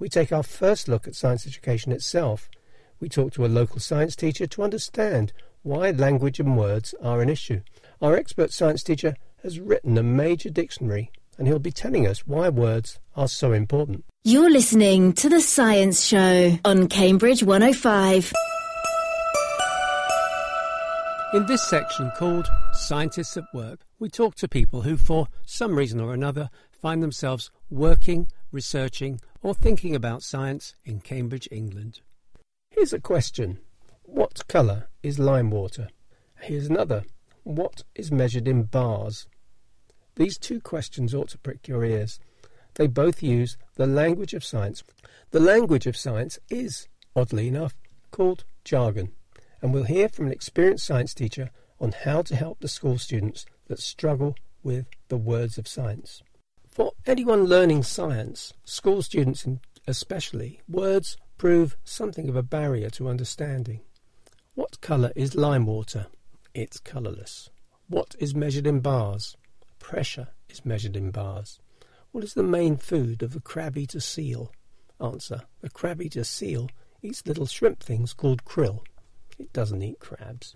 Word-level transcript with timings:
we 0.00 0.08
take 0.08 0.32
our 0.32 0.42
first 0.42 0.88
look 0.88 1.06
at 1.06 1.14
science 1.14 1.46
education 1.46 1.92
itself. 1.92 2.48
We 2.98 3.08
talk 3.08 3.32
to 3.34 3.44
a 3.44 3.46
local 3.46 3.78
science 3.78 4.16
teacher 4.16 4.46
to 4.48 4.62
understand 4.62 5.32
why 5.62 5.90
language 5.90 6.40
and 6.40 6.56
words 6.56 6.94
are 7.02 7.20
an 7.20 7.28
issue. 7.28 7.60
Our 8.00 8.16
expert 8.16 8.50
science 8.50 8.82
teacher 8.82 9.14
has 9.42 9.60
written 9.60 9.98
a 9.98 10.02
major 10.02 10.48
dictionary 10.48 11.12
and 11.38 11.46
he'll 11.46 11.58
be 11.58 11.70
telling 11.70 12.06
us 12.06 12.26
why 12.26 12.48
words 12.48 12.98
are 13.14 13.28
so 13.28 13.52
important. 13.52 14.04
You're 14.24 14.50
listening 14.50 15.12
to 15.14 15.28
The 15.28 15.40
Science 15.40 16.04
Show 16.04 16.58
on 16.64 16.88
Cambridge 16.88 17.42
105. 17.42 18.32
In 21.32 21.46
this 21.46 21.62
section 21.62 22.10
called 22.18 22.48
Scientists 22.72 23.36
at 23.36 23.44
Work, 23.54 23.80
we 23.98 24.08
talk 24.08 24.34
to 24.36 24.48
people 24.48 24.82
who, 24.82 24.96
for 24.96 25.28
some 25.44 25.76
reason 25.76 26.00
or 26.00 26.12
another, 26.12 26.50
find 26.72 27.02
themselves 27.02 27.50
working, 27.70 28.28
researching, 28.52 29.20
or 29.42 29.54
thinking 29.54 29.94
about 29.94 30.22
science 30.22 30.74
in 30.84 31.00
Cambridge, 31.00 31.48
England. 31.50 32.00
Here's 32.70 32.92
a 32.92 33.00
question 33.00 33.58
What 34.02 34.46
colour 34.48 34.88
is 35.02 35.18
lime 35.18 35.50
water? 35.50 35.88
Here's 36.40 36.66
another 36.66 37.04
What 37.42 37.84
is 37.94 38.10
measured 38.10 38.48
in 38.48 38.64
bars? 38.64 39.26
These 40.16 40.38
two 40.38 40.60
questions 40.60 41.14
ought 41.14 41.28
to 41.30 41.38
prick 41.38 41.68
your 41.68 41.84
ears. 41.84 42.20
They 42.74 42.86
both 42.86 43.22
use 43.22 43.56
the 43.76 43.86
language 43.86 44.34
of 44.34 44.44
science. 44.44 44.84
The 45.30 45.40
language 45.40 45.86
of 45.86 45.96
science 45.96 46.38
is, 46.50 46.88
oddly 47.16 47.48
enough, 47.48 47.74
called 48.10 48.44
jargon 48.64 49.12
and 49.62 49.72
we'll 49.72 49.84
hear 49.84 50.08
from 50.08 50.26
an 50.26 50.32
experienced 50.32 50.86
science 50.86 51.14
teacher 51.14 51.50
on 51.80 51.92
how 51.92 52.22
to 52.22 52.36
help 52.36 52.60
the 52.60 52.68
school 52.68 52.98
students 52.98 53.46
that 53.68 53.78
struggle 53.78 54.34
with 54.62 54.86
the 55.08 55.16
words 55.16 55.58
of 55.58 55.68
science. 55.68 56.22
Anyone 57.06 57.44
learning 57.44 57.82
science, 57.82 58.52
school 58.64 59.00
students 59.00 59.46
especially, 59.86 60.60
words 60.68 61.16
prove 61.38 61.78
something 61.82 62.28
of 62.28 62.36
a 62.36 62.42
barrier 62.42 62.90
to 62.90 63.08
understanding. 63.08 63.80
What 64.54 64.82
colour 64.82 65.10
is 65.16 65.34
lime 65.34 65.64
water? 65.64 66.08
It's 66.52 66.78
colourless. 66.78 67.48
What 67.88 68.14
is 68.18 68.34
measured 68.34 68.66
in 68.66 68.80
bars? 68.80 69.34
Pressure 69.78 70.28
is 70.50 70.66
measured 70.66 70.94
in 70.94 71.10
bars. 71.10 71.58
What 72.12 72.22
is 72.22 72.34
the 72.34 72.42
main 72.42 72.76
food 72.76 73.22
of 73.22 73.32
the 73.32 73.40
crab-eater 73.40 74.00
seal? 74.00 74.52
Answer. 75.00 75.42
The 75.62 75.70
crab-eater 75.70 76.24
seal 76.24 76.68
eats 77.00 77.26
little 77.26 77.46
shrimp 77.46 77.82
things 77.82 78.12
called 78.12 78.44
krill. 78.44 78.80
It 79.38 79.54
doesn't 79.54 79.82
eat 79.82 80.00
crabs. 80.00 80.54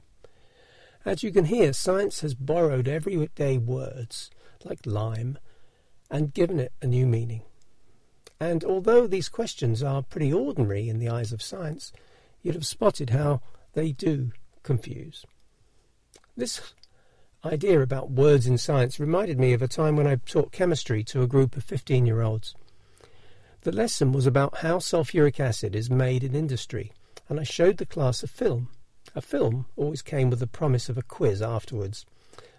As 1.06 1.22
you 1.22 1.32
can 1.32 1.46
hear, 1.46 1.72
science 1.72 2.20
has 2.20 2.34
borrowed 2.34 2.86
everyday 2.86 3.56
words, 3.56 4.30
like 4.62 4.80
lime, 4.84 5.38
and 6.10 6.34
given 6.34 6.60
it 6.60 6.72
a 6.82 6.86
new 6.86 7.06
meaning. 7.06 7.42
And 8.40 8.64
although 8.64 9.06
these 9.06 9.28
questions 9.28 9.82
are 9.82 10.02
pretty 10.02 10.32
ordinary 10.32 10.88
in 10.88 10.98
the 10.98 11.08
eyes 11.08 11.32
of 11.32 11.42
science, 11.42 11.92
you'd 12.42 12.54
have 12.54 12.66
spotted 12.66 13.10
how 13.10 13.40
they 13.72 13.92
do 13.92 14.32
confuse. 14.62 15.24
This 16.36 16.72
idea 17.44 17.80
about 17.80 18.10
words 18.10 18.46
in 18.46 18.58
science 18.58 18.98
reminded 18.98 19.38
me 19.38 19.52
of 19.52 19.62
a 19.62 19.68
time 19.68 19.96
when 19.96 20.06
I 20.06 20.16
taught 20.16 20.52
chemistry 20.52 21.04
to 21.04 21.22
a 21.22 21.26
group 21.26 21.56
of 21.56 21.64
15 21.64 22.06
year 22.06 22.22
olds. 22.22 22.54
The 23.62 23.72
lesson 23.72 24.12
was 24.12 24.26
about 24.26 24.58
how 24.58 24.78
sulfuric 24.78 25.40
acid 25.40 25.74
is 25.74 25.90
made 25.90 26.24
in 26.24 26.34
industry 26.34 26.92
and 27.28 27.40
I 27.40 27.44
showed 27.44 27.78
the 27.78 27.86
class 27.86 28.22
a 28.22 28.26
film. 28.26 28.68
A 29.14 29.20
film 29.20 29.66
always 29.76 30.02
came 30.02 30.30
with 30.30 30.40
the 30.40 30.46
promise 30.46 30.88
of 30.88 30.98
a 30.98 31.02
quiz 31.02 31.40
afterwards. 31.40 32.04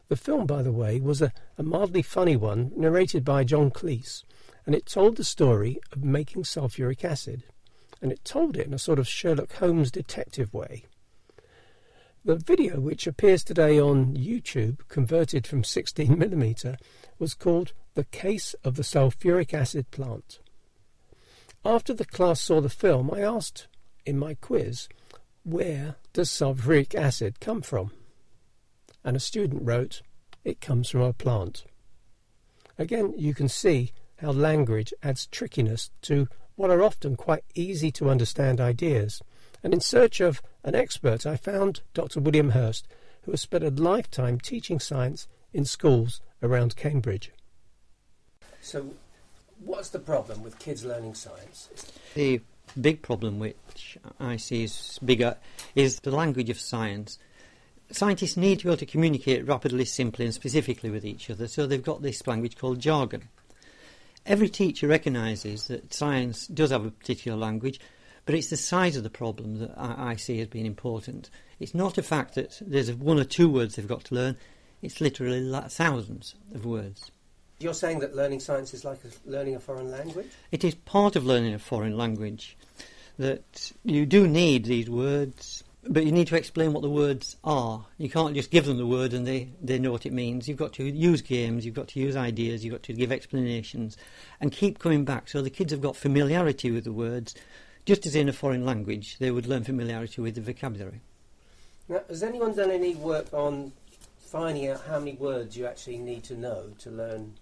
The 0.07 0.15
film, 0.15 0.45
by 0.45 0.61
the 0.61 0.71
way, 0.71 0.99
was 0.99 1.21
a, 1.21 1.31
a 1.57 1.63
mildly 1.63 2.01
funny 2.01 2.35
one 2.35 2.71
narrated 2.75 3.25
by 3.25 3.43
John 3.43 3.71
Cleese, 3.71 4.23
and 4.65 4.75
it 4.75 4.85
told 4.85 5.17
the 5.17 5.23
story 5.23 5.79
of 5.91 6.03
making 6.03 6.43
sulfuric 6.43 7.03
acid, 7.03 7.43
and 8.01 8.11
it 8.11 8.23
told 8.23 8.55
it 8.55 8.67
in 8.67 8.73
a 8.73 8.79
sort 8.79 8.99
of 8.99 9.07
Sherlock 9.07 9.53
Holmes 9.53 9.89
detective 9.91 10.53
way. 10.53 10.85
The 12.23 12.35
video, 12.35 12.79
which 12.79 13.07
appears 13.07 13.43
today 13.43 13.79
on 13.79 14.15
YouTube, 14.15 14.79
converted 14.87 15.45
from 15.45 15.61
16mm, 15.61 16.77
was 17.19 17.33
called 17.33 17.73
The 17.93 18.05
Case 18.05 18.55
of 18.63 18.75
the 18.75 18.83
Sulfuric 18.83 19.53
Acid 19.53 19.89
Plant. 19.91 20.39
After 21.63 21.93
the 21.93 22.05
class 22.05 22.41
saw 22.41 22.61
the 22.61 22.69
film, 22.69 23.11
I 23.11 23.21
asked 23.21 23.67
in 24.05 24.19
my 24.19 24.35
quiz, 24.35 24.87
where 25.43 25.95
does 26.13 26.29
sulfuric 26.29 26.93
acid 26.93 27.39
come 27.39 27.61
from? 27.61 27.91
And 29.05 29.15
a 29.15 29.21
student 29.21 29.61
wrote, 29.63 30.01
it 30.43 30.59
comes 30.59 30.89
from 30.89 31.01
a 31.01 31.13
plant. 31.13 31.63
Again, 32.77 33.13
you 33.15 33.33
can 33.33 33.47
see 33.47 33.93
how 34.17 34.31
language 34.31 34.93
adds 35.03 35.27
trickiness 35.27 35.91
to 36.01 36.27
what 36.55 36.71
are 36.71 36.81
often 36.81 37.15
quite 37.15 37.43
easy 37.53 37.91
to 37.91 38.09
understand 38.09 38.59
ideas. 38.59 39.21
And 39.63 39.73
in 39.73 39.79
search 39.79 40.19
of 40.19 40.41
an 40.63 40.75
expert, 40.75 41.25
I 41.25 41.37
found 41.37 41.81
Dr. 41.93 42.19
William 42.19 42.49
Hirst, 42.49 42.87
who 43.23 43.31
has 43.31 43.41
spent 43.41 43.63
a 43.63 43.69
lifetime 43.69 44.39
teaching 44.39 44.79
science 44.79 45.27
in 45.53 45.65
schools 45.65 46.21
around 46.41 46.75
Cambridge. 46.75 47.31
So, 48.61 48.93
what's 49.63 49.89
the 49.89 49.99
problem 49.99 50.43
with 50.43 50.59
kids 50.59 50.83
learning 50.83 51.13
science? 51.13 51.69
The 52.13 52.41
big 52.79 53.01
problem 53.01 53.39
which 53.39 53.97
I 54.19 54.37
see 54.37 54.63
is 54.63 54.99
bigger 55.03 55.37
is 55.75 55.99
the 55.99 56.11
language 56.11 56.49
of 56.49 56.59
science. 56.59 57.19
Scientists 57.91 58.35
need 58.35 58.59
to 58.59 58.65
be 58.65 58.69
able 58.69 58.77
to 58.77 58.85
communicate 58.85 59.47
rapidly, 59.47 59.85
simply, 59.85 60.25
and 60.25 60.33
specifically 60.33 60.89
with 60.89 61.05
each 61.05 61.29
other, 61.29 61.47
so 61.47 61.65
they've 61.65 61.83
got 61.83 62.01
this 62.01 62.25
language 62.25 62.57
called 62.57 62.79
jargon. 62.79 63.29
Every 64.25 64.49
teacher 64.49 64.87
recognises 64.87 65.67
that 65.67 65.93
science 65.93 66.47
does 66.47 66.71
have 66.71 66.85
a 66.85 66.91
particular 66.91 67.37
language, 67.37 67.79
but 68.25 68.33
it's 68.33 68.49
the 68.49 68.57
size 68.57 68.95
of 68.95 69.03
the 69.03 69.09
problem 69.09 69.59
that 69.59 69.71
I, 69.77 70.11
I 70.11 70.15
see 70.15 70.41
as 70.41 70.47
being 70.47 70.65
important. 70.65 71.29
It's 71.59 71.75
not 71.75 71.99
a 71.99 72.03
fact 72.03 72.33
that 72.35 72.59
there's 72.59 72.91
one 72.91 73.19
or 73.19 73.23
two 73.23 73.47
words 73.47 73.75
they've 73.75 73.87
got 73.87 74.05
to 74.05 74.15
learn, 74.15 74.37
it's 74.81 74.99
literally 74.99 75.51
thousands 75.69 76.35
of 76.53 76.65
words. 76.65 77.11
You're 77.59 77.73
saying 77.73 77.99
that 77.99 78.15
learning 78.15 78.41
science 78.41 78.73
is 78.73 78.83
like 78.83 78.99
learning 79.25 79.55
a 79.55 79.59
foreign 79.59 79.89
language? 79.89 80.27
It 80.51 80.63
is 80.63 80.75
part 80.75 81.15
of 81.15 81.25
learning 81.25 81.53
a 81.53 81.59
foreign 81.59 81.97
language. 81.97 82.57
That 83.17 83.71
you 83.83 84.05
do 84.05 84.27
need 84.27 84.65
these 84.65 84.89
words, 84.89 85.63
but 85.87 86.05
you 86.05 86.11
need 86.11 86.27
to 86.27 86.35
explain 86.35 86.73
what 86.73 86.81
the 86.81 86.89
words 86.89 87.35
are. 87.43 87.85
You 87.97 88.09
can't 88.09 88.33
just 88.33 88.51
give 88.51 88.65
them 88.65 88.77
the 88.77 88.85
word 88.85 89.13
and 89.13 89.25
they, 89.25 89.49
they 89.61 89.79
know 89.79 89.91
what 89.91 90.05
it 90.05 90.13
means. 90.13 90.47
You've 90.47 90.57
got 90.57 90.73
to 90.73 90.83
use 90.83 91.21
games, 91.21 91.65
you've 91.65 91.75
got 91.75 91.89
to 91.89 91.99
use 91.99 92.15
ideas, 92.15 92.63
you've 92.63 92.73
got 92.73 92.83
to 92.83 92.93
give 92.93 93.11
explanations, 93.11 93.97
and 94.41 94.51
keep 94.51 94.79
coming 94.79 95.05
back 95.05 95.27
so 95.29 95.41
the 95.41 95.49
kids 95.49 95.71
have 95.71 95.81
got 95.81 95.95
familiarity 95.95 96.71
with 96.71 96.83
the 96.83 96.91
words, 96.91 97.35
just 97.85 98.05
as 98.05 98.15
in 98.15 98.27
a 98.27 98.33
foreign 98.33 98.65
language 98.65 99.17
they 99.19 99.31
would 99.31 99.45
learn 99.45 99.63
familiarity 99.63 100.21
with 100.21 100.35
the 100.35 100.41
vocabulary. 100.41 101.01
Now, 101.87 102.01
has 102.09 102.23
anyone 102.23 102.55
done 102.55 102.71
any 102.71 102.95
work 102.95 103.31
on 103.33 103.71
finding 104.17 104.69
out 104.69 104.81
how 104.87 104.99
many 104.99 105.13
words 105.13 105.55
you 105.55 105.67
actually 105.67 105.97
need 105.97 106.23
to 106.23 106.35
know 106.35 106.69
to 106.79 106.89
learn 106.89 107.35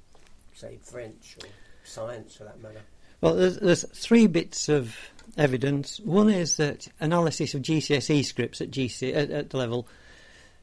say, 0.54 0.78
French 0.82 1.38
or 1.42 1.48
science 1.84 2.36
for 2.36 2.44
that 2.44 2.62
matter? 2.62 2.82
Well, 3.22 3.36
there's, 3.36 3.58
there's, 3.58 3.86
three 3.94 4.28
bits 4.28 4.68
of 4.68 4.96
evidence. 5.38 6.00
One 6.00 6.30
is 6.30 6.58
that 6.58 6.88
analysis 7.00 7.54
of 7.54 7.62
GCSE 7.62 8.26
scripts 8.26 8.62
at, 8.62 8.72
GC, 8.72 9.16
at, 9.16 9.32
at 9.32 9.50
the 9.50 9.58
level 9.58 9.88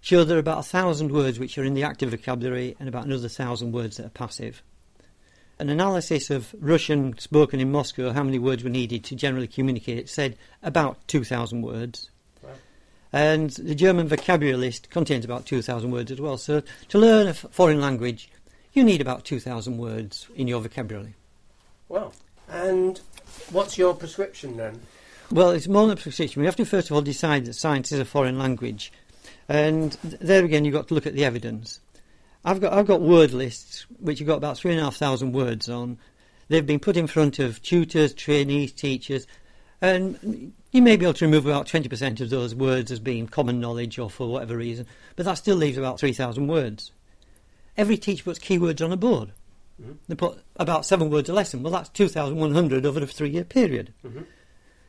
show 0.00 0.25
there 0.25 0.36
are 0.36 0.41
about 0.41 0.58
a 0.60 0.62
thousand 0.62 1.12
words 1.12 1.38
which 1.38 1.58
are 1.58 1.64
in 1.64 1.75
the 1.75 1.84
active 1.84 2.10
vocabulary 2.10 2.76
and 2.80 2.88
about 2.88 3.04
another 3.04 3.28
thousand 3.28 3.72
words 3.72 3.97
that 3.97 4.06
are 4.06 4.10
passive. 4.10 4.62
An 5.59 5.69
analysis 5.69 6.30
of 6.30 6.54
Russian 6.59 7.19
spoken 7.19 7.60
in 7.60 7.70
Moscow, 7.70 8.12
how 8.12 8.22
many 8.22 8.38
words 8.38 8.64
were 8.64 8.70
needed 8.70 9.04
to 9.04 9.14
generally 9.14 9.47
communicate, 9.47 9.98
it, 9.98 10.09
said 10.09 10.38
about 10.62 11.06
2,000 11.09 11.60
words. 11.60 12.10
And 13.12 13.50
the 13.50 13.75
German 13.75 14.06
vocabulary 14.09 14.56
list 14.56 14.88
contains 14.88 15.25
about 15.25 15.44
2,000 15.44 15.91
words 15.91 16.12
as 16.12 16.20
well. 16.20 16.38
So 16.38 16.62
to 16.88 16.98
learn 16.98 17.26
a 17.26 17.34
foreign 17.34 17.80
language, 17.80 18.30
you 18.72 18.84
need 18.84 19.00
about 19.00 19.25
2,000 19.25 19.76
words 19.76 20.28
in 20.36 20.47
your 20.47 20.60
vocabulary. 20.60 21.16
Well, 21.88 22.14
and 22.48 23.00
what's 23.53 23.78
your 23.78 23.94
prescription 23.94 24.56
then? 24.56 24.80
Well, 25.30 25.51
it's 25.51 25.69
more 25.69 25.86
than 25.86 25.97
a 25.97 26.01
prescription. 26.01 26.41
We 26.41 26.47
have 26.47 26.57
to 26.57 26.65
first 26.65 26.91
of 26.91 26.97
all 26.97 27.03
decide 27.03 27.45
that 27.45 27.54
science 27.54 27.92
is 27.92 28.01
a 28.01 28.04
foreign 28.04 28.39
language. 28.39 28.92
And 29.48 29.92
there 30.03 30.45
again, 30.45 30.65
you've 30.65 30.74
got 30.74 30.89
to 30.89 30.95
look 30.95 31.07
at 31.07 31.15
the 31.15 31.24
evidence. 31.24 31.80
I've 32.45 32.60
got, 32.60 32.72
I've 32.72 32.86
got 32.86 33.03
word 33.03 33.33
lists, 33.33 33.86
which 33.98 34.21
you've 34.21 34.27
got 34.27 34.36
about 34.36 34.59
3,500 34.59 35.34
words 35.34 35.69
on. 35.69 35.98
They've 36.48 36.66
been 36.66 36.80
put 36.80 36.97
in 36.97 37.07
front 37.07 37.39
of 37.39 37.63
tutors, 37.63 38.15
trainees, 38.15 38.72
teachers, 38.72 39.27
and 39.80 40.53
you 40.72 40.83
may 40.83 40.97
be 40.97 41.04
able 41.04 41.15
to 41.15 41.24
remove 41.24 41.47
about 41.47 41.66
20% 41.66 42.21
of 42.21 42.30
those 42.30 42.54
words 42.54 42.91
as 42.91 42.98
being 42.98 43.27
common 43.27 43.60
knowledge 43.60 43.98
or 43.98 44.10
for 44.10 44.28
whatever 44.28 44.57
reason, 44.57 44.86
but 45.16 45.27
that 45.27 45.34
still 45.34 45.57
leaves 45.57 45.78
about 45.78 46.01
3,000 46.01 46.47
words 46.47 46.92
every 47.80 47.97
teacher 47.97 48.24
puts 48.24 48.39
keywords 48.39 48.84
on 48.84 48.92
a 48.92 48.97
board. 48.97 49.33
Mm-hmm. 49.80 49.92
They 50.09 50.15
put 50.15 50.42
about 50.56 50.84
seven 50.84 51.10
words 51.10 51.28
a 51.28 51.32
lesson. 51.32 51.62
Well, 51.62 51.72
that's 51.72 51.88
2,100 51.91 52.84
over 52.84 53.03
a 53.03 53.06
three 53.06 53.30
year 53.30 53.44
period. 53.44 53.94
Mm-hmm. 54.04 54.22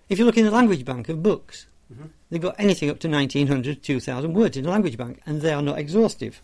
If 0.10 0.20
you 0.20 0.26
look 0.26 0.38
in 0.38 0.46
the 0.46 0.52
language 0.52 0.84
bank 0.84 1.08
of 1.10 1.24
books, 1.24 1.68
mm-hmm. 1.92 2.08
they've 2.30 2.42
got 2.42 2.56
anything 2.60 2.90
up 2.90 3.00
to 3.00 3.08
1,900, 3.08 3.82
2,000 3.82 4.34
words 4.34 4.58
in 4.58 4.64
the 4.66 4.70
language 4.70 4.98
bank, 4.98 5.22
and 5.26 5.42
they 5.42 5.54
are 5.54 5.62
not 5.62 5.80
exhaustive. 5.80 6.42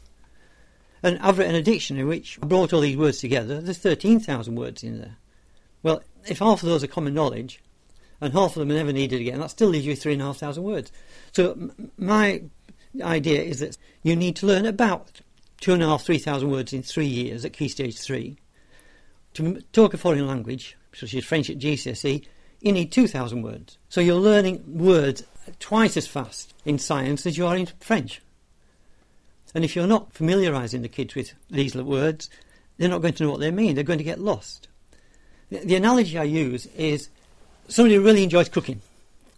And 1.04 1.20
I've 1.20 1.38
written 1.38 1.56
a 1.56 1.62
dictionary 1.62 2.06
which 2.06 2.40
brought 2.40 2.74
all 2.74 2.82
these 2.82 2.98
words 2.98 3.20
together. 3.20 3.62
There's 3.62 3.78
13,000 3.78 4.56
words 4.56 4.84
in 4.84 5.00
there. 5.00 5.18
Well, 5.84 6.02
if 6.28 6.40
half 6.40 6.64
of 6.64 6.70
those 6.70 6.84
are 6.84 6.88
common 6.88 7.14
knowledge, 7.14 7.62
and 8.20 8.34
half 8.34 8.56
of 8.56 8.60
them 8.60 8.72
are 8.72 8.80
never 8.80 8.92
needed 8.92 9.22
again, 9.22 9.40
that 9.40 9.52
still 9.52 9.70
leaves 9.70 9.86
you 9.86 9.96
three 9.96 10.14
and 10.14 10.22
a 10.22 10.26
half 10.26 10.38
thousand 10.38 10.64
words. 10.64 10.92
So 11.34 11.52
m- 11.52 11.92
my 11.98 12.44
idea 13.02 13.42
is 13.42 13.60
that 13.60 13.78
you 14.02 14.16
need 14.16 14.36
to 14.38 14.48
learn 14.48 14.66
about 14.66 15.22
two 15.60 15.74
and 15.74 15.84
a 15.84 15.88
half, 15.88 16.04
three 16.04 16.18
thousand 16.18 16.52
words 16.52 16.74
in 16.74 16.84
three 16.84 17.08
years 17.08 17.46
at 17.46 17.54
Key 17.54 17.68
Stage 17.68 18.00
3. 18.00 18.38
To 19.36 19.62
talk 19.72 19.94
a 19.94 19.98
foreign 19.98 20.28
language, 20.28 20.76
such 20.94 21.14
as 21.14 21.26
French 21.26 21.50
at 21.50 21.60
GCSE, 21.60 22.26
you 22.62 22.72
need 22.72 22.92
2,000 22.92 23.42
words. 23.42 23.78
So 23.90 24.02
you're 24.02 24.16
learning 24.16 24.64
words 24.66 25.24
twice 25.60 25.96
as 25.96 26.08
fast 26.08 26.54
in 26.66 26.80
science 26.80 27.26
as 27.26 27.38
you 27.38 27.46
are 27.46 27.56
in 27.56 27.68
French. 27.80 28.22
And 29.54 29.64
if 29.64 29.76
you're 29.76 29.88
not 29.88 30.14
familiarising 30.14 30.82
the 30.82 30.90
kids 30.90 31.16
with 31.16 31.34
these 31.50 31.76
words, 31.76 32.30
they're 32.78 32.90
not 32.90 33.02
going 33.02 33.14
to 33.16 33.24
know 33.24 33.32
what 33.32 33.40
they 33.40 33.52
mean. 33.52 33.76
They're 33.76 33.84
going 33.84 34.00
to 34.00 34.04
get 34.04 34.20
lost. 34.20 34.68
The, 35.50 35.60
the 35.60 35.76
analogy 35.76 36.18
I 36.18 36.24
use 36.24 36.66
is 36.68 37.10
somebody 37.68 37.96
who 37.96 38.04
really 38.04 38.24
enjoys 38.24 38.50
cooking. 38.50 38.82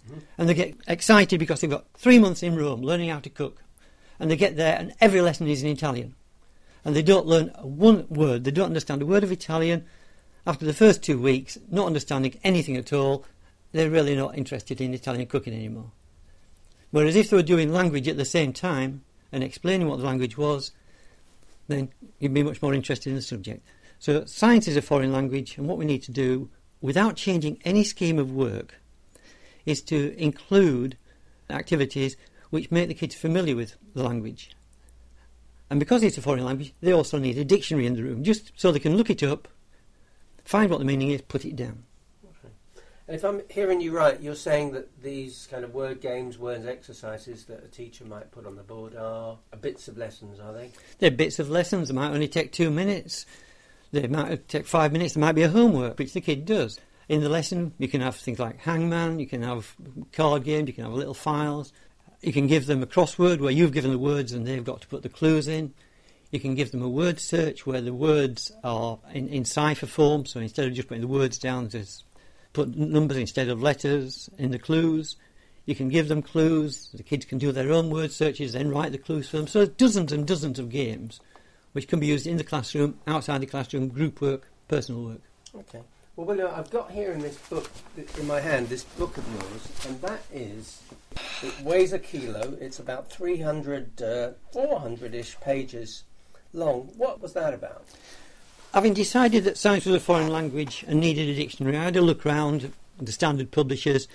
Mm-hmm. 0.08 0.20
And 0.38 0.50
they 0.50 0.54
get 0.54 0.76
excited 0.88 1.40
because 1.40 1.62
they've 1.62 1.70
got 1.70 1.86
three 1.96 2.20
months 2.20 2.44
in 2.44 2.56
Rome 2.56 2.82
learning 2.82 3.10
how 3.10 3.20
to 3.20 3.30
cook. 3.30 3.62
And 4.20 4.30
they 4.30 4.36
get 4.36 4.58
there 4.58 4.78
and 4.78 4.94
every 5.00 5.22
lesson 5.22 5.48
is 5.48 5.64
in 5.64 5.70
Italian. 5.70 6.16
And 6.84 6.96
they 6.96 7.02
don't 7.02 7.28
learn 7.28 7.50
one 7.62 8.08
word. 8.10 8.44
They 8.44 8.52
don't 8.52 8.68
understand 8.68 9.02
a 9.02 9.06
word 9.06 9.24
of 9.24 9.32
Italian. 9.32 9.86
After 10.46 10.66
the 10.66 10.74
first 10.74 11.04
two 11.04 11.20
weeks, 11.20 11.58
not 11.70 11.88
understanding 11.88 12.40
anything 12.44 12.78
at 12.78 12.94
all, 12.94 13.26
they're 13.72 13.90
really 13.90 14.16
not 14.16 14.38
interested 14.38 14.82
in 14.82 14.94
Italian 14.94 15.28
cooking 15.28 15.54
anymore. 15.54 15.92
Whereas 16.92 17.16
if 17.16 17.30
they 17.30 17.36
were 17.36 17.44
doing 17.44 17.72
language 17.72 18.08
at 18.08 18.18
the 18.18 18.26
same 18.26 18.54
time 18.54 19.04
and 19.32 19.44
explaining 19.44 19.88
what 19.88 20.00
the 20.00 20.06
language 20.06 20.38
was, 20.38 20.72
then 21.68 21.90
you'd 22.20 22.34
be 22.34 22.44
much 22.44 22.62
more 22.62 22.74
interested 22.74 23.10
in 23.10 23.16
the 23.16 23.22
subject. 23.22 23.66
So 24.00 24.26
science 24.26 24.68
is 24.68 24.78
a 24.78 24.82
foreign 24.82 25.12
language, 25.12 25.58
and 25.58 25.68
what 25.68 25.78
we 25.78 25.86
need 25.86 26.02
to 26.04 26.12
do, 26.12 26.50
without 26.82 27.16
changing 27.16 27.60
any 27.64 27.84
scheme 27.84 28.18
of 28.18 28.32
work, 28.32 28.76
is 29.66 29.82
to 29.84 30.18
include 30.18 30.98
activities 31.50 32.16
which 32.50 32.72
make 32.72 32.88
the 32.88 32.94
kids 32.94 33.16
familiar 33.16 33.56
with 33.56 33.76
the 33.94 34.04
language. 34.04 34.52
And 35.70 35.80
because 35.80 36.02
it's 36.02 36.18
a 36.18 36.22
foreign 36.22 36.46
language, 36.46 36.74
they 36.82 36.92
also 36.92 37.20
need 37.20 37.38
a 37.38 37.46
dictionary 37.46 37.86
in 37.86 37.96
the 37.96 38.04
room, 38.04 38.24
just 38.24 38.52
so 38.56 38.72
they 38.72 38.80
can 38.80 38.98
look 38.98 39.10
it 39.10 39.22
up, 39.22 39.48
find 40.44 40.72
what 40.72 40.80
the 40.80 40.86
meaning 40.86 41.12
is, 41.12 41.22
put 41.22 41.46
it 41.46 41.56
down. 41.56 41.84
And 43.08 43.16
if 43.16 43.24
I'm 43.24 43.42
hearing 43.50 43.82
you 43.82 43.92
right, 43.92 44.22
you're 44.22 44.36
saying 44.36 44.74
that 44.74 45.02
these 45.02 45.48
kind 45.50 45.64
of 45.64 45.74
word 45.74 46.00
games, 46.00 46.38
word 46.38 46.68
exercises 46.68 47.46
that 47.46 47.64
a 47.64 47.68
teacher 47.68 48.06
might 48.06 48.32
put 48.32 48.46
on 48.46 48.56
the 48.56 48.62
board 48.62 48.96
are 48.96 49.38
bits 49.62 49.88
of 49.88 49.98
lessons, 49.98 50.40
are 50.40 50.54
they? 50.54 50.70
They're 51.00 51.10
bits 51.10 51.40
of 51.40 51.50
lessons. 51.50 51.88
They 51.88 51.96
might 51.96 52.12
only 52.12 52.28
take 52.28 52.52
two 52.52 52.70
minutes. 52.70 53.26
They 53.92 54.08
might 54.08 54.48
take 54.48 54.68
five 54.68 54.92
minutes. 54.92 55.16
There 55.16 55.22
might 55.22 55.32
be 55.32 55.42
a 55.42 55.50
homework, 55.50 55.98
which 55.98 56.14
the 56.14 56.22
kid 56.22 56.46
does. 56.46 56.80
In 57.08 57.22
the 57.22 57.30
lesson, 57.30 57.74
you 57.80 57.88
can 57.88 58.02
have 58.02 58.16
things 58.16 58.38
like 58.38 58.60
hangman, 58.60 59.20
you 59.20 59.26
can 59.26 59.42
have 59.42 59.76
card 60.14 60.44
games, 60.44 60.68
you 60.68 60.74
can 60.74 60.84
have 60.84 60.94
little 60.94 61.16
files. 61.16 61.74
You 62.22 62.34
can 62.34 62.48
give 62.48 62.66
them 62.66 62.84
a 62.84 62.88
crossword 62.88 63.40
where 63.40 63.52
you've 63.52 63.72
given 63.72 63.92
the 63.92 63.98
words 63.98 64.34
and 64.34 64.46
they've 64.46 64.64
got 64.64 64.82
to 64.82 64.88
put 64.88 65.04
the 65.04 65.10
clues 65.10 65.48
in. 65.48 65.74
You 66.32 66.40
can 66.40 66.54
give 66.54 66.72
them 66.72 66.82
a 66.82 66.90
word 66.90 67.20
search 67.20 67.66
where 67.66 67.82
the 67.82 67.94
words 67.94 68.52
are 68.64 69.00
in, 69.14 69.30
in 69.30 69.46
cipher 69.46 69.88
form, 69.88 70.26
so 70.26 70.40
instead 70.40 70.68
of 70.68 70.74
just 70.74 70.88
putting 70.88 71.02
the 71.02 71.08
words 71.08 71.40
down, 71.40 71.70
just 71.70 72.04
put 72.54 72.76
numbers 72.76 73.18
instead 73.18 73.50
of 73.50 73.62
letters 73.62 74.30
in 74.38 74.52
the 74.52 74.60
clues. 74.60 75.16
You 75.66 75.76
can 75.76 75.90
give 75.90 76.08
them 76.08 76.22
clues. 76.22 76.90
The 76.94 77.04
kids 77.04 77.26
can 77.26 77.38
do 77.38 77.52
their 77.52 77.72
own 77.72 77.90
word 77.90 78.12
searches, 78.12 78.54
then 78.54 78.70
write 78.70 78.92
the 78.92 78.98
clues 78.98 79.30
for 79.30 79.38
them. 79.38 79.48
So 79.48 79.66
dozens 79.66 80.12
and 80.12 80.28
dozens 80.28 80.60
of 80.60 80.70
games 80.70 81.20
which 81.74 81.88
can 81.88 82.00
be 82.00 82.08
used 82.08 82.28
in 82.28 82.38
the 82.38 82.44
classroom, 82.44 83.00
outside 83.08 83.42
the 83.42 83.46
classroom, 83.46 83.88
group 83.88 84.22
work, 84.22 84.50
personal 84.68 85.04
work. 85.04 85.22
Okay. 85.56 85.82
Well, 86.20 86.28
William, 86.28 86.52
I've 86.54 86.70
got 86.70 86.92
here 86.92 87.14
in 87.14 87.22
this 87.22 87.38
book, 87.38 87.72
in 88.18 88.28
my 88.28 88.42
hand, 88.42 88.68
this 88.68 88.84
book 88.84 89.18
of 89.18 89.26
yours, 89.36 89.88
and 89.88 90.02
that 90.02 90.22
is, 90.34 90.82
it 91.42 91.62
weighs 91.62 91.94
a 91.94 92.00
kilo. 92.00 92.58
It's 92.60 92.78
about 92.78 93.10
300, 93.10 94.02
uh, 94.02 94.32
400-ish 94.54 95.40
pages 95.40 96.04
long. 96.52 96.92
What 96.98 97.22
was 97.22 97.32
that 97.36 97.54
about? 97.54 97.86
Having 98.74 98.96
decided 98.96 99.46
that 99.46 99.58
science 99.58 99.86
was 99.86 99.96
a 99.96 100.00
foreign 100.02 100.28
language 100.28 100.84
and 100.90 101.00
needed 101.00 101.30
a 101.30 101.36
dictionary, 101.36 101.78
I 101.78 101.86
had 101.86 101.96
a 101.96 102.02
look 102.02 102.26
round 102.26 102.74
the 103.00 103.14
standard 103.14 103.52
publishers. 103.52 104.10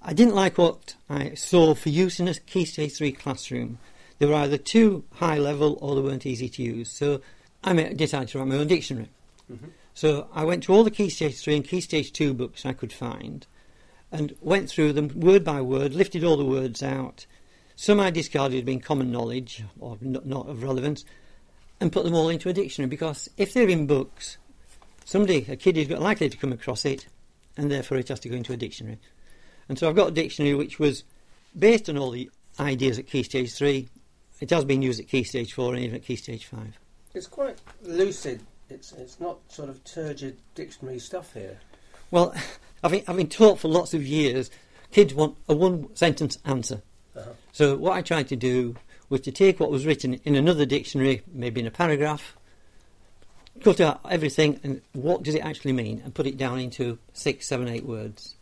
I 0.00 0.12
didn't 0.12 0.36
like 0.36 0.58
what 0.58 0.94
I 1.10 1.34
saw 1.34 1.74
for 1.74 1.88
use 1.88 2.20
in 2.20 2.28
a 2.28 2.34
Key 2.34 2.66
Stage 2.66 2.94
3 2.94 3.10
classroom. 3.10 3.80
They 4.20 4.26
were 4.26 4.36
either 4.36 4.58
too 4.58 5.02
high 5.14 5.38
level 5.38 5.76
or 5.80 5.96
they 5.96 6.02
weren't 6.02 6.24
easy 6.24 6.48
to 6.50 6.62
use. 6.62 6.88
So 6.88 7.20
I 7.64 7.72
decided 7.94 8.28
to 8.28 8.38
write 8.38 8.46
my 8.46 8.58
own 8.58 8.68
dictionary. 8.68 9.08
Mm-hmm. 9.52 9.70
So 9.94 10.28
I 10.32 10.44
went 10.44 10.64
through 10.64 10.74
all 10.74 10.84
the 10.84 10.90
Key 10.90 11.10
Stage 11.10 11.40
3 11.40 11.56
and 11.56 11.68
Key 11.68 11.80
Stage 11.80 12.12
2 12.12 12.34
books 12.34 12.64
I 12.64 12.72
could 12.72 12.92
find 12.92 13.46
and 14.10 14.34
went 14.40 14.68
through 14.68 14.92
them 14.92 15.10
word 15.14 15.44
by 15.44 15.60
word, 15.60 15.94
lifted 15.94 16.24
all 16.24 16.36
the 16.36 16.44
words 16.44 16.82
out. 16.82 17.26
Some 17.76 17.98
I 17.98 18.10
discarded 18.10 18.58
as 18.58 18.64
being 18.64 18.80
common 18.80 19.10
knowledge 19.10 19.64
or 19.80 19.96
not 20.00 20.48
of 20.48 20.62
relevance, 20.62 21.04
and 21.80 21.90
put 21.90 22.04
them 22.04 22.14
all 22.14 22.28
into 22.28 22.48
a 22.48 22.52
dictionary 22.52 22.88
because 22.88 23.28
if 23.36 23.54
they're 23.54 23.68
in 23.68 23.86
books, 23.86 24.36
somebody, 25.04 25.46
a 25.48 25.56
kid 25.56 25.76
is 25.76 25.88
likely 25.88 26.28
to 26.28 26.36
come 26.36 26.52
across 26.52 26.84
it, 26.84 27.06
and 27.56 27.70
therefore 27.70 27.98
it 27.98 28.08
has 28.08 28.20
to 28.20 28.28
go 28.28 28.36
into 28.36 28.52
a 28.52 28.56
dictionary. 28.56 28.98
And 29.68 29.78
so 29.78 29.88
I've 29.88 29.96
got 29.96 30.08
a 30.08 30.12
dictionary 30.12 30.54
which 30.54 30.78
was 30.78 31.04
based 31.58 31.88
on 31.88 31.96
all 31.96 32.10
the 32.10 32.30
ideas 32.60 32.98
at 32.98 33.06
Key 33.06 33.22
Stage 33.22 33.52
3. 33.54 33.88
It 34.40 34.50
has 34.50 34.64
been 34.64 34.82
used 34.82 35.00
at 35.00 35.08
Key 35.08 35.24
Stage 35.24 35.54
4 35.54 35.74
and 35.74 35.82
even 35.82 35.96
at 35.96 36.04
Key 36.04 36.16
Stage 36.16 36.46
5. 36.46 36.78
It's 37.14 37.26
quite 37.26 37.58
lucid. 37.82 38.42
It's, 38.72 38.92
it's 38.92 39.20
not 39.20 39.38
sort 39.48 39.68
of 39.68 39.84
turgid 39.84 40.38
dictionary 40.54 40.98
stuff 40.98 41.34
here. 41.34 41.58
Well, 42.10 42.34
having, 42.82 43.04
having 43.04 43.28
taught 43.28 43.58
for 43.58 43.68
lots 43.68 43.94
of 43.94 44.02
years, 44.02 44.50
kids 44.90 45.14
want 45.14 45.36
a 45.48 45.54
one 45.54 45.94
sentence 45.94 46.38
answer. 46.44 46.82
Uh-huh. 47.16 47.30
So 47.52 47.76
what 47.76 47.92
I 47.92 48.02
tried 48.02 48.28
to 48.28 48.36
do 48.36 48.76
was 49.08 49.20
to 49.22 49.32
take 49.32 49.60
what 49.60 49.70
was 49.70 49.84
written 49.84 50.14
in 50.24 50.34
another 50.34 50.64
dictionary, 50.64 51.22
maybe 51.32 51.60
in 51.60 51.66
a 51.66 51.70
paragraph, 51.70 52.36
cut 53.62 53.80
out 53.80 54.00
everything 54.08 54.58
and 54.64 54.80
what 54.92 55.22
does 55.22 55.34
it 55.34 55.44
actually 55.44 55.72
mean 55.72 56.00
and 56.04 56.14
put 56.14 56.26
it 56.26 56.38
down 56.38 56.58
into 56.58 56.98
six, 57.12 57.46
seven, 57.46 57.68
eight 57.68 57.84
words. 57.84 58.36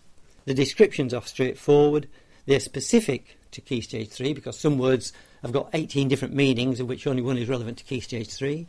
The 0.45 0.55
descriptions 0.55 1.13
are 1.13 1.23
straightforward. 1.23 2.09
They're 2.47 2.61
specific 2.61 3.37
to 3.51 3.61
Key 3.61 3.81
Stage 3.81 4.11
3 4.11 4.33
because 4.33 4.59
some 4.59 4.79
words 4.79 5.13
have 5.43 5.53
got 5.53 5.71
18 5.73 6.09
different 6.09 6.35
meanings 6.35 6.81
of 6.81 6.89
which 6.89 7.07
only 7.07 7.23
one 7.23 7.37
is 7.37 7.49
relevant 7.49 7.79
to 7.79 7.85
Key 7.85 8.01
Stage 8.01 8.33
3. 8.33 8.67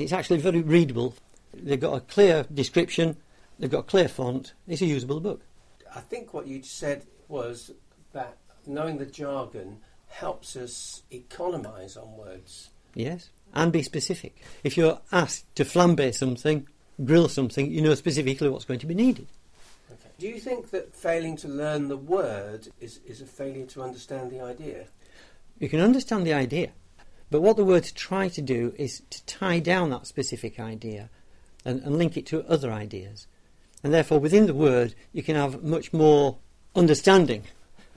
It's 0.00 0.12
actually 0.12 0.38
very 0.38 0.62
readable. 0.62 1.14
They've 1.54 1.80
got 1.80 1.94
a 1.94 2.00
clear 2.00 2.46
description, 2.52 3.16
they've 3.58 3.70
got 3.70 3.80
a 3.80 3.84
clear 3.84 4.08
font. 4.08 4.54
It's 4.66 4.82
a 4.82 4.86
usable 4.86 5.20
book. 5.20 5.42
I 5.94 6.00
think 6.00 6.32
what 6.32 6.46
you 6.46 6.62
said 6.62 7.04
was 7.28 7.72
that 8.12 8.36
knowing 8.66 8.98
the 8.98 9.06
jargon 9.06 9.78
helps 10.06 10.56
us 10.56 11.02
economise 11.10 11.96
on 11.96 12.16
words. 12.16 12.70
Yes, 12.94 13.30
and 13.54 13.72
be 13.72 13.82
specific. 13.82 14.42
If 14.64 14.76
you're 14.76 15.00
asked 15.12 15.54
to 15.56 15.64
flambe 15.64 16.14
something, 16.14 16.66
grill 17.04 17.28
something, 17.28 17.70
you 17.70 17.80
know 17.80 17.94
specifically 17.94 18.48
what's 18.48 18.64
going 18.64 18.80
to 18.80 18.86
be 18.86 18.94
needed. 18.94 19.26
Okay. 19.90 20.10
Do 20.18 20.28
you 20.28 20.40
think 20.40 20.70
that 20.70 20.94
failing 20.94 21.36
to 21.38 21.48
learn 21.48 21.88
the 21.88 21.96
word 21.96 22.68
is, 22.80 23.00
is 23.06 23.20
a 23.20 23.26
failure 23.26 23.66
to 23.66 23.82
understand 23.82 24.30
the 24.30 24.40
idea? 24.40 24.86
You 25.58 25.68
can 25.68 25.80
understand 25.80 26.26
the 26.26 26.32
idea, 26.32 26.70
but 27.30 27.42
what 27.42 27.56
the 27.56 27.64
words 27.64 27.92
try 27.92 28.28
to 28.28 28.42
do 28.42 28.74
is 28.76 29.02
to 29.10 29.24
tie 29.24 29.60
down 29.60 29.90
that 29.90 30.06
specific 30.06 30.58
idea 30.58 31.08
and, 31.64 31.82
and 31.82 31.96
link 31.96 32.16
it 32.16 32.26
to 32.26 32.46
other 32.48 32.72
ideas. 32.72 33.26
And 33.82 33.94
therefore, 33.94 34.18
within 34.18 34.46
the 34.46 34.54
word, 34.54 34.94
you 35.12 35.22
can 35.22 35.36
have 35.36 35.62
much 35.62 35.92
more 35.92 36.38
understanding 36.74 37.44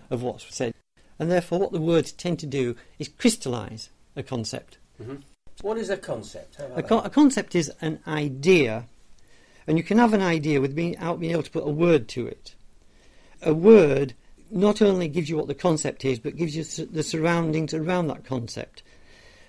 of 0.09 0.21
what's 0.21 0.55
said. 0.55 0.73
And 1.19 1.31
therefore, 1.31 1.59
what 1.59 1.71
the 1.71 1.81
words 1.81 2.11
tend 2.11 2.39
to 2.39 2.45
do 2.45 2.75
is 2.99 3.07
crystallise 3.07 3.89
a 4.15 4.23
concept. 4.23 4.77
Mm-hmm. 5.01 5.15
What 5.61 5.77
is 5.77 5.89
a 5.89 5.97
concept? 5.97 6.57
A, 6.75 6.83
co- 6.83 6.99
a, 6.99 7.09
concept 7.09 7.55
is 7.55 7.71
an 7.81 7.99
idea, 8.07 8.85
and 9.67 9.77
you 9.77 9.83
can 9.83 9.97
have 9.97 10.13
an 10.13 10.21
idea 10.21 10.61
without 10.61 11.19
being 11.19 11.31
able 11.31 11.43
to 11.43 11.51
put 11.51 11.67
a 11.67 11.71
word 11.71 12.07
to 12.09 12.27
it. 12.27 12.55
A 13.41 13.53
word 13.53 14.13
not 14.49 14.81
only 14.81 15.07
gives 15.07 15.29
you 15.29 15.37
what 15.37 15.47
the 15.47 15.55
concept 15.55 16.05
is, 16.05 16.19
but 16.19 16.35
gives 16.35 16.55
you 16.55 16.63
the 16.85 17.03
surroundings 17.03 17.73
around 17.73 18.07
that 18.07 18.25
concept. 18.25 18.83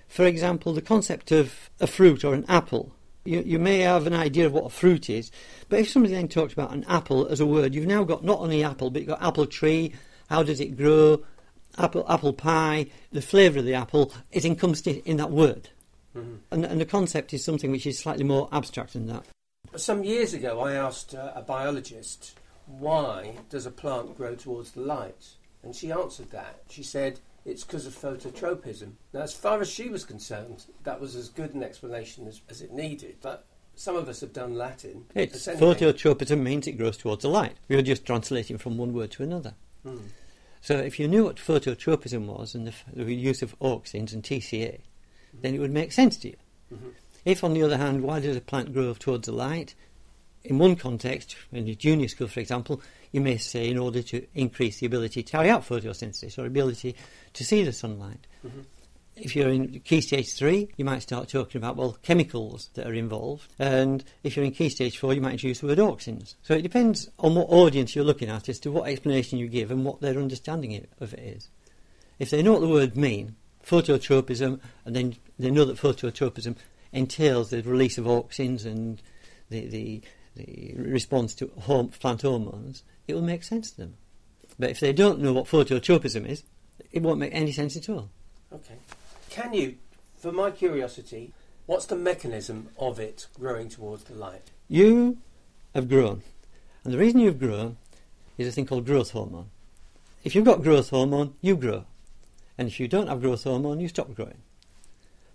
For 0.07 0.25
example, 0.25 0.73
the 0.73 0.81
concept 0.81 1.31
of 1.31 1.69
a 1.79 1.87
fruit 1.87 2.23
or 2.23 2.33
an 2.33 2.45
apple. 2.47 2.93
You, 3.23 3.41
you 3.41 3.59
may 3.59 3.79
have 3.79 4.05
an 4.05 4.13
idea 4.13 4.45
of 4.45 4.53
what 4.53 4.65
a 4.65 4.69
fruit 4.69 5.09
is, 5.09 5.31
but 5.67 5.79
if 5.79 5.89
somebody 5.89 6.13
then 6.13 6.27
talks 6.27 6.53
about 6.53 6.71
an 6.71 6.85
apple 6.87 7.27
as 7.27 7.39
a 7.39 7.45
word, 7.45 7.73
you've 7.73 7.87
now 7.87 8.03
got 8.03 8.23
not 8.23 8.39
only 8.39 8.63
apple, 8.63 8.91
but 8.91 9.01
you've 9.01 9.09
got 9.09 9.23
apple 9.23 9.47
tree, 9.47 9.93
how 10.29 10.43
does 10.43 10.59
it 10.59 10.77
grow, 10.77 11.23
apple 11.77 12.05
apple 12.07 12.33
pie, 12.33 12.87
the 13.11 13.21
flavour 13.21 13.59
of 13.59 13.65
the 13.65 13.73
apple 13.73 14.13
is 14.31 14.45
encompassed 14.45 14.87
in 14.87 15.17
that 15.17 15.31
word. 15.31 15.69
Mm-hmm. 16.15 16.35
And, 16.51 16.65
and, 16.65 16.79
the 16.79 16.85
concept 16.85 17.33
is 17.33 17.43
something 17.43 17.71
which 17.71 17.85
is 17.85 17.99
slightly 17.99 18.23
more 18.23 18.47
abstract 18.51 18.93
than 18.93 19.07
that. 19.07 19.25
Some 19.75 20.03
years 20.03 20.33
ago, 20.33 20.61
I 20.61 20.73
asked 20.73 21.13
uh, 21.13 21.33
a 21.35 21.41
biologist, 21.41 22.39
why 22.67 23.35
does 23.49 23.65
a 23.65 23.71
plant 23.71 24.15
grow 24.15 24.35
towards 24.35 24.71
the 24.71 24.81
light? 24.81 25.33
And 25.63 25.75
she 25.75 25.91
answered 25.91 26.31
that. 26.31 26.61
She 26.69 26.83
said, 26.83 27.19
it's 27.45 27.63
because 27.63 27.85
of 27.85 27.93
phototropism. 27.93 28.93
Now, 29.13 29.21
as 29.21 29.33
far 29.33 29.61
as 29.61 29.69
she 29.69 29.89
was 29.89 30.03
concerned, 30.03 30.65
that 30.83 30.99
was 30.99 31.15
as 31.15 31.29
good 31.29 31.53
an 31.53 31.63
explanation 31.63 32.27
as, 32.27 32.41
as 32.49 32.61
it 32.61 32.73
needed. 32.73 33.17
But 33.21 33.45
some 33.75 33.95
of 33.95 34.09
us 34.09 34.21
have 34.21 34.33
done 34.33 34.55
Latin. 34.55 35.05
It's 35.13 35.47
phototropism 35.47 36.41
means 36.41 36.67
it 36.67 36.77
grows 36.77 36.97
towards 36.97 37.21
the 37.21 37.29
light. 37.29 37.55
We 37.67 37.75
were 37.75 37.81
just 37.81 38.05
translating 38.05 38.57
from 38.57 38.77
one 38.77 38.93
word 38.93 39.11
to 39.11 39.23
another. 39.23 39.53
Hmm. 39.83 39.97
So 40.61 40.77
if 40.77 40.99
you 40.99 41.07
knew 41.07 41.25
what 41.25 41.35
phototropism 41.35 42.25
was 42.25 42.55
and 42.55 42.67
the, 42.67 42.73
the 42.93 43.13
use 43.13 43.43
of 43.43 43.57
auxins 43.59 44.13
and 44.13 44.23
TCA, 44.23 44.79
then 45.41 45.53
it 45.53 45.59
would 45.59 45.71
make 45.71 45.91
sense 45.91 46.17
to 46.17 46.29
you. 46.29 46.37
Mhm. 46.73 46.93
If, 47.23 47.43
on 47.43 47.53
the 47.53 47.61
other 47.61 47.77
hand, 47.77 48.01
why 48.01 48.19
does 48.19 48.35
a 48.35 48.41
plant 48.41 48.73
grow 48.73 48.93
towards 48.93 49.27
the 49.27 49.31
light? 49.31 49.75
In 50.43 50.57
one 50.57 50.75
context, 50.75 51.35
in 51.51 51.67
your 51.67 51.75
junior 51.75 52.07
school, 52.07 52.27
for 52.27 52.39
example, 52.39 52.81
you 53.15 53.21
may 53.21 53.37
say 53.37 53.69
in 53.69 53.77
order 53.77 54.01
to 54.01 54.27
increase 54.35 54.79
the 54.79 54.85
ability 54.85 55.23
to 55.23 55.31
carry 55.31 55.49
out 55.49 55.65
photosynthesis 55.65 56.37
or 56.37 56.45
ability 56.45 56.93
to 57.31 57.45
see 57.45 57.63
the 57.63 57.71
sunlight. 57.71 58.27
Mhm. 58.45 58.65
If 59.15 59.37
you're 59.37 59.47
in 59.47 59.79
key 59.79 60.01
stage 60.01 60.33
three, 60.33 60.67
you 60.75 60.83
might 60.83 61.01
start 61.01 61.29
talking 61.29 61.57
about, 61.57 61.77
well, 61.77 61.97
chemicals 62.03 62.69
that 62.73 62.85
are 62.85 62.93
involved. 62.93 63.49
And 63.57 64.03
if 64.23 64.35
you're 64.35 64.43
in 64.43 64.51
key 64.51 64.67
stage 64.67 64.97
four, 64.97 65.13
you 65.13 65.21
might 65.21 65.31
introduce 65.31 65.61
the 65.61 65.67
word 65.67 65.77
auxins. 65.77 66.35
So 66.43 66.55
it 66.55 66.61
depends 66.63 67.09
on 67.17 67.35
what 67.35 67.47
audience 67.49 67.95
you're 67.95 68.03
looking 68.03 68.27
at 68.27 68.49
as 68.49 68.59
to 68.59 68.71
what 68.71 68.89
explanation 68.89 69.39
you 69.39 69.47
give 69.47 69.71
and 69.71 69.85
what 69.85 70.01
their 70.01 70.19
understanding 70.19 70.85
of 70.99 71.13
it 71.13 71.19
is. 71.19 71.47
If 72.19 72.31
they 72.31 72.43
know 72.43 72.51
what 72.51 72.61
the 72.61 72.67
words 72.67 72.97
mean, 72.97 73.37
phototropism, 73.65 74.59
and 74.83 74.93
then 74.93 75.15
they 75.39 75.51
know 75.51 75.63
that 75.63 75.77
phototropism 75.77 76.57
entails 76.91 77.49
the 77.49 77.61
release 77.63 77.97
of 77.97 78.03
auxins 78.03 78.65
and 78.65 79.01
the, 79.49 79.67
the, 79.67 80.01
the 80.35 80.73
response 80.77 81.33
to 81.35 81.47
horm- 81.47 81.97
plant 81.99 82.21
hormones, 82.21 82.83
it 83.07 83.13
will 83.13 83.21
make 83.21 83.43
sense 83.43 83.71
to 83.71 83.77
them. 83.77 83.95
But 84.57 84.69
if 84.69 84.79
they 84.79 84.93
don't 84.93 85.19
know 85.19 85.33
what 85.33 85.45
phototropism 85.45 86.27
is, 86.27 86.43
it 86.91 87.01
won't 87.01 87.19
make 87.19 87.33
any 87.33 87.51
sense 87.51 87.75
at 87.75 87.89
all. 87.89 88.09
Okay. 88.53 88.75
Can 89.29 89.53
you, 89.53 89.75
for 90.17 90.31
my 90.31 90.51
curiosity, 90.51 91.33
what's 91.65 91.85
the 91.85 91.95
mechanism 91.95 92.69
of 92.79 92.99
it 92.99 93.27
growing 93.37 93.69
towards 93.69 94.05
the 94.05 94.15
light? 94.15 94.51
You 94.67 95.17
have 95.73 95.89
grown. 95.89 96.23
And 96.83 96.93
the 96.93 96.97
reason 96.97 97.19
you've 97.19 97.39
grown 97.39 97.77
is 98.37 98.47
a 98.47 98.51
thing 98.51 98.65
called 98.65 98.85
growth 98.85 99.11
hormone. 99.11 99.49
If 100.23 100.35
you've 100.35 100.45
got 100.45 100.63
growth 100.63 100.89
hormone, 100.89 101.35
you 101.41 101.55
grow. 101.55 101.85
And 102.57 102.67
if 102.67 102.79
you 102.79 102.87
don't 102.87 103.07
have 103.07 103.21
growth 103.21 103.43
hormone, 103.43 103.79
you 103.79 103.87
stop 103.87 104.13
growing. 104.13 104.41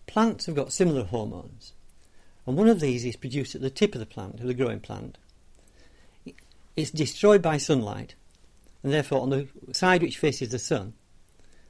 Plants 0.07 0.47
have 0.47 0.57
got 0.57 0.73
similar 0.73 1.05
hormones. 1.05 1.75
And 2.51 2.59
one 2.59 2.67
of 2.67 2.81
these 2.81 3.05
is 3.05 3.15
produced 3.15 3.55
at 3.55 3.61
the 3.61 3.71
tip 3.71 3.95
of 3.95 4.01
the 4.01 4.07
plant, 4.07 4.41
of 4.41 4.49
the 4.49 4.55
growing 4.55 4.81
plant. 4.81 5.19
It's 6.75 6.91
destroyed 6.91 7.41
by 7.43 7.59
sunlight, 7.59 8.17
and 8.83 8.93
therefore 8.93 9.21
on 9.21 9.31
the 9.31 9.47
side 9.71 10.03
which 10.03 10.19
faces 10.19 10.49
the 10.49 10.59
sun, 10.59 10.95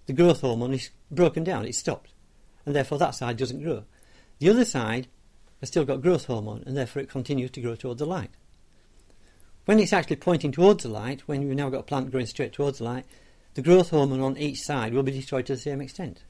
the 0.06 0.14
growth 0.14 0.40
hormone 0.40 0.72
is 0.72 0.88
broken 1.10 1.44
down, 1.44 1.66
it's 1.66 1.76
stopped. 1.76 2.14
And 2.64 2.74
therefore 2.74 2.96
that 2.96 3.14
side 3.14 3.36
doesn't 3.36 3.62
grow. 3.62 3.84
The 4.38 4.48
other 4.48 4.64
side 4.64 5.08
has 5.60 5.68
still 5.68 5.84
got 5.84 6.00
growth 6.00 6.24
hormone, 6.24 6.64
and 6.66 6.74
therefore 6.74 7.02
it 7.02 7.10
continues 7.10 7.50
to 7.50 7.60
grow 7.60 7.74
towards 7.74 7.98
the 7.98 8.06
light. 8.06 8.30
When 9.66 9.80
it's 9.80 9.92
actually 9.92 10.16
pointing 10.16 10.50
towards 10.50 10.84
the 10.84 10.88
light, 10.88 11.28
when 11.28 11.42
you've 11.42 11.56
now 11.56 11.68
got 11.68 11.80
a 11.80 11.82
plant 11.82 12.10
growing 12.10 12.24
straight 12.24 12.54
towards 12.54 12.78
the 12.78 12.84
light, 12.84 13.04
the 13.52 13.60
growth 13.60 13.90
hormone 13.90 14.22
on 14.22 14.38
each 14.38 14.62
side 14.62 14.94
will 14.94 15.02
be 15.02 15.12
destroyed 15.12 15.44
to 15.44 15.56
the 15.56 15.60
same 15.60 15.82
extent. 15.82 16.22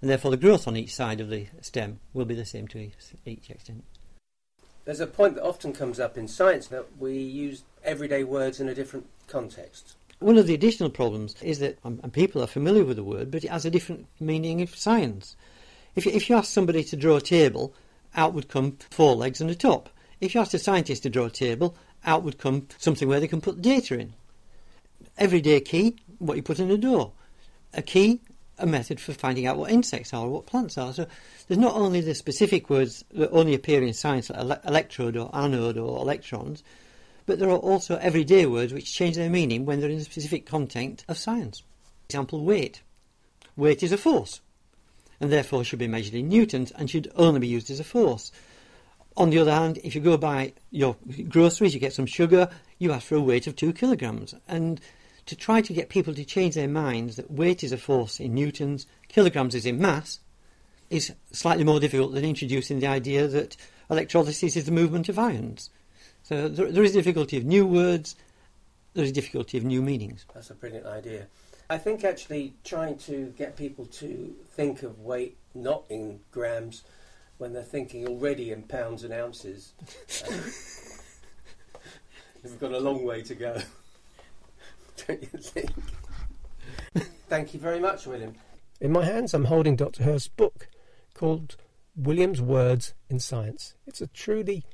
And 0.00 0.10
therefore 0.10 0.30
the 0.30 0.36
growth 0.36 0.68
on 0.68 0.76
each 0.76 0.94
side 0.94 1.20
of 1.20 1.30
the 1.30 1.46
stem 1.60 2.00
will 2.12 2.24
be 2.24 2.34
the 2.34 2.44
same 2.44 2.68
to 2.68 2.78
each- 3.24 3.50
extent. 3.50 3.84
There's 4.84 5.00
a 5.00 5.06
point 5.06 5.34
that 5.34 5.44
often 5.44 5.72
comes 5.72 5.98
up 5.98 6.16
in 6.16 6.28
science 6.28 6.68
that 6.68 6.86
we 6.98 7.18
use 7.18 7.64
everyday 7.82 8.22
words 8.22 8.60
in 8.60 8.68
a 8.68 8.74
different 8.74 9.06
context. 9.26 9.96
One 10.20 10.38
of 10.38 10.46
the 10.46 10.54
additional 10.54 10.90
problems 10.90 11.34
is 11.42 11.58
that 11.58 11.78
um, 11.84 12.00
and 12.02 12.12
people 12.12 12.42
are 12.42 12.46
familiar 12.46 12.84
with 12.84 12.96
the 12.96 13.04
word, 13.04 13.30
but 13.30 13.44
it 13.44 13.50
has 13.50 13.64
a 13.64 13.70
different 13.70 14.06
meaning 14.20 14.60
in 14.60 14.68
science. 14.68 15.36
If 15.94 16.06
you, 16.06 16.12
if 16.12 16.30
you 16.30 16.36
ask 16.36 16.50
somebody 16.52 16.84
to 16.84 16.96
draw 16.96 17.16
a 17.16 17.20
table, 17.20 17.74
out 18.14 18.32
would 18.32 18.48
come 18.48 18.78
four 18.90 19.14
legs 19.14 19.40
and 19.40 19.50
a 19.50 19.54
top. 19.54 19.90
If 20.20 20.34
you 20.34 20.40
ask 20.40 20.54
a 20.54 20.58
scientist 20.58 21.02
to 21.02 21.10
draw 21.10 21.26
a 21.26 21.30
table, 21.30 21.76
out 22.04 22.22
would 22.22 22.38
come 22.38 22.68
something 22.78 23.08
where 23.08 23.20
they 23.20 23.28
can 23.28 23.40
put 23.40 23.60
data 23.60 23.98
in. 23.98 24.14
Everyday 25.18 25.60
key, 25.60 25.96
what 26.18 26.36
you 26.36 26.42
put 26.42 26.60
in 26.60 26.70
a 26.70 26.78
door. 26.78 27.12
A 27.74 27.82
key, 27.82 28.20
a 28.58 28.66
method 28.66 29.00
for 29.00 29.12
finding 29.12 29.46
out 29.46 29.58
what 29.58 29.70
insects 29.70 30.14
are 30.14 30.26
or 30.26 30.30
what 30.30 30.46
plants 30.46 30.78
are. 30.78 30.92
So 30.92 31.06
there's 31.46 31.58
not 31.58 31.74
only 31.74 32.00
the 32.00 32.14
specific 32.14 32.70
words 32.70 33.04
that 33.12 33.30
only 33.30 33.54
appear 33.54 33.82
in 33.82 33.92
science, 33.92 34.30
like 34.30 34.38
ele- 34.38 34.60
electrode 34.64 35.16
or 35.16 35.30
anode 35.34 35.78
or 35.78 36.00
electrons, 36.00 36.62
but 37.26 37.38
there 37.38 37.50
are 37.50 37.58
also 37.58 37.96
everyday 37.96 38.46
words 38.46 38.72
which 38.72 38.94
change 38.94 39.16
their 39.16 39.30
meaning 39.30 39.66
when 39.66 39.80
they're 39.80 39.90
in 39.90 39.98
a 39.98 40.04
specific 40.04 40.46
content 40.46 41.04
of 41.08 41.18
science. 41.18 41.60
For 41.60 42.04
example, 42.06 42.44
weight. 42.44 42.82
Weight 43.56 43.82
is 43.82 43.92
a 43.92 43.98
force, 43.98 44.40
and 45.20 45.32
therefore 45.32 45.64
should 45.64 45.78
be 45.78 45.88
measured 45.88 46.14
in 46.14 46.28
newtons 46.28 46.70
and 46.72 46.88
should 46.88 47.10
only 47.16 47.40
be 47.40 47.48
used 47.48 47.70
as 47.70 47.80
a 47.80 47.84
force. 47.84 48.30
On 49.16 49.30
the 49.30 49.38
other 49.38 49.52
hand, 49.52 49.78
if 49.82 49.94
you 49.94 50.00
go 50.00 50.16
buy 50.18 50.52
your 50.70 50.96
groceries, 51.28 51.72
you 51.72 51.80
get 51.80 51.94
some 51.94 52.06
sugar, 52.06 52.50
you 52.78 52.92
ask 52.92 53.06
for 53.06 53.16
a 53.16 53.20
weight 53.20 53.46
of 53.46 53.56
two 53.56 53.72
kilograms. 53.72 54.34
And 54.46 54.80
to 55.26 55.36
try 55.36 55.60
to 55.60 55.72
get 55.72 55.88
people 55.88 56.14
to 56.14 56.24
change 56.24 56.54
their 56.54 56.68
minds 56.68 57.16
that 57.16 57.30
weight 57.30 57.64
is 57.64 57.72
a 57.72 57.76
force 57.76 58.20
in 58.20 58.34
newtons, 58.34 58.86
kilograms 59.08 59.54
is 59.54 59.66
in 59.66 59.80
mass, 59.80 60.20
is 60.88 61.12
slightly 61.32 61.64
more 61.64 61.80
difficult 61.80 62.14
than 62.14 62.24
introducing 62.24 62.78
the 62.78 62.86
idea 62.86 63.26
that 63.26 63.56
electrolysis 63.90 64.56
is 64.56 64.64
the 64.64 64.72
movement 64.72 65.08
of 65.08 65.18
ions. 65.18 65.70
So 66.22 66.48
there, 66.48 66.70
there 66.70 66.84
is 66.84 66.92
difficulty 66.92 67.36
of 67.36 67.44
new 67.44 67.66
words, 67.66 68.14
there 68.94 69.04
is 69.04 69.12
difficulty 69.12 69.58
of 69.58 69.64
new 69.64 69.82
meanings. 69.82 70.24
That's 70.32 70.50
a 70.50 70.54
brilliant 70.54 70.86
idea. 70.86 71.26
I 71.68 71.78
think 71.78 72.04
actually 72.04 72.54
trying 72.62 72.96
to 72.98 73.34
get 73.36 73.56
people 73.56 73.86
to 73.86 74.34
think 74.52 74.84
of 74.84 75.00
weight 75.00 75.36
not 75.54 75.82
in 75.88 76.20
grams 76.30 76.84
when 77.38 77.52
they're 77.52 77.62
thinking 77.62 78.06
already 78.06 78.52
in 78.52 78.62
pounds 78.62 79.02
and 79.02 79.12
ounces. 79.12 79.72
uh, 80.24 80.32
we've 82.44 82.60
got 82.60 82.72
a 82.72 82.78
long 82.78 83.04
way 83.04 83.22
to 83.22 83.34
go. 83.34 83.60
Don't 85.06 85.22
you 85.22 85.38
think? 85.38 85.70
Thank 87.28 87.54
you 87.54 87.60
very 87.60 87.80
much, 87.80 88.06
William. 88.06 88.34
In 88.80 88.92
my 88.92 89.04
hands, 89.04 89.34
I'm 89.34 89.46
holding 89.46 89.76
Dr. 89.76 90.04
Hirst's 90.04 90.28
book 90.28 90.68
called 91.14 91.56
William's 91.96 92.40
Words 92.40 92.94
in 93.08 93.18
Science. 93.18 93.74
It's 93.86 94.00
a 94.00 94.06
truly 94.06 94.64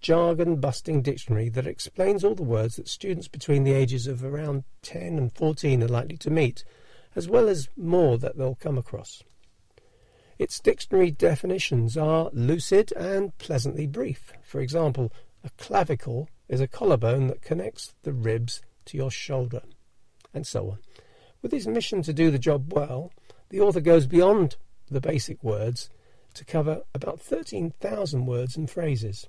jargon 0.00 0.56
busting 0.56 1.02
dictionary 1.02 1.48
that 1.50 1.66
explains 1.66 2.24
all 2.24 2.34
the 2.34 2.42
words 2.42 2.76
that 2.76 2.88
students 2.88 3.28
between 3.28 3.64
the 3.64 3.72
ages 3.72 4.06
of 4.06 4.24
around 4.24 4.64
10 4.82 5.18
and 5.18 5.32
14 5.32 5.82
are 5.82 5.88
likely 5.88 6.16
to 6.16 6.30
meet, 6.30 6.64
as 7.14 7.28
well 7.28 7.48
as 7.48 7.68
more 7.76 8.18
that 8.18 8.36
they'll 8.36 8.56
come 8.56 8.78
across. 8.78 9.22
Its 10.38 10.58
dictionary 10.58 11.10
definitions 11.10 11.96
are 11.96 12.30
lucid 12.32 12.92
and 12.92 13.36
pleasantly 13.38 13.86
brief. 13.86 14.32
For 14.42 14.60
example, 14.60 15.12
a 15.44 15.50
clavicle 15.50 16.28
is 16.48 16.60
a 16.60 16.66
collarbone 16.66 17.28
that 17.28 17.42
connects 17.42 17.94
the 18.02 18.12
ribs 18.12 18.60
to 18.86 18.96
your 18.96 19.10
shoulder, 19.10 19.62
and 20.34 20.46
so 20.46 20.70
on. 20.70 20.78
With 21.42 21.52
his 21.52 21.66
mission 21.66 22.02
to 22.02 22.12
do 22.12 22.30
the 22.30 22.38
job 22.38 22.72
well, 22.72 23.12
the 23.48 23.60
author 23.60 23.80
goes 23.80 24.06
beyond 24.06 24.56
the 24.90 25.00
basic 25.00 25.42
words 25.42 25.90
to 26.34 26.44
cover 26.44 26.82
about 26.94 27.20
13,000 27.20 28.26
words 28.26 28.56
and 28.56 28.70
phrases. 28.70 29.28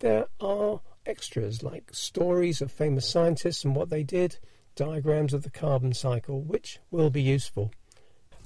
There 0.00 0.26
are 0.40 0.80
extras 1.06 1.62
like 1.62 1.94
stories 1.94 2.60
of 2.60 2.70
famous 2.70 3.08
scientists 3.08 3.64
and 3.64 3.74
what 3.74 3.90
they 3.90 4.02
did, 4.02 4.38
diagrams 4.74 5.32
of 5.32 5.42
the 5.42 5.50
carbon 5.50 5.94
cycle, 5.94 6.42
which 6.42 6.78
will 6.90 7.10
be 7.10 7.22
useful. 7.22 7.72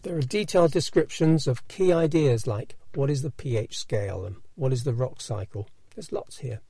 There 0.02 0.16
are 0.16 0.23
detailed 0.23 0.73
descriptions 0.73 1.46
of 1.46 1.66
key 1.68 1.92
ideas 1.92 2.46
like 2.46 2.76
what 2.94 3.11
is 3.11 3.23
the 3.23 3.30
pH 3.30 3.76
scale 3.78 4.25
and 4.25 4.37
what 4.54 4.73
is 4.73 4.85
the 4.85 4.94
rock 4.94 5.20
cycle. 5.20 5.68
There's 5.94 6.12
lots 6.12 6.38
here. 6.38 6.61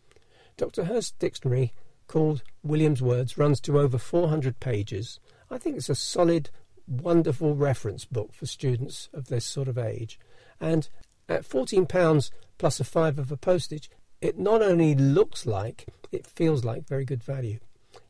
Dr. 0.56 0.84
Hirst's 0.84 1.12
dictionary, 1.18 1.72
called 2.06 2.42
William's 2.62 3.02
Words, 3.02 3.38
runs 3.38 3.60
to 3.62 3.78
over 3.78 3.98
400 3.98 4.60
pages. 4.60 5.20
I 5.50 5.58
think 5.58 5.76
it's 5.76 5.88
a 5.88 5.94
solid, 5.94 6.50
wonderful 6.86 7.54
reference 7.54 8.04
book 8.04 8.32
for 8.32 8.46
students 8.46 9.08
of 9.12 9.26
this 9.26 9.44
sort 9.44 9.68
of 9.68 9.78
age. 9.78 10.18
And 10.60 10.88
at 11.28 11.48
£14 11.48 12.30
plus 12.58 12.80
a 12.80 12.84
five 12.84 13.18
of 13.18 13.32
a 13.32 13.36
postage, 13.36 13.90
it 14.20 14.38
not 14.38 14.62
only 14.62 14.94
looks 14.94 15.46
like, 15.46 15.86
it 16.10 16.26
feels 16.26 16.64
like 16.64 16.88
very 16.88 17.04
good 17.04 17.22
value. 17.22 17.58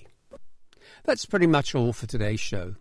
That's 1.04 1.26
pretty 1.26 1.48
much 1.48 1.76
all 1.76 1.94
for 1.94 2.08
today's 2.08 2.40
show. 2.40 2.76